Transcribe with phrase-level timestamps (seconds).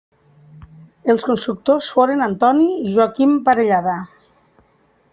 [1.15, 3.99] Els constructors foren Antoni i Joaquim Parellada.